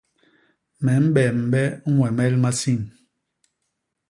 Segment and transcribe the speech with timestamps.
[0.83, 1.61] Me mbembe
[1.93, 2.81] ñwemel masin.